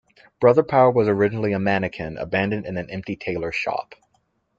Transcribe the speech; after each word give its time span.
Brother 0.39 0.63
Power 0.63 0.89
was 0.89 1.07
originally 1.07 1.51
a 1.53 1.59
mannequin 1.59 2.17
abandoned 2.17 2.65
in 2.65 2.75
an 2.75 2.89
empty 2.89 3.15
tailor's 3.15 3.53
shop. 3.53 3.93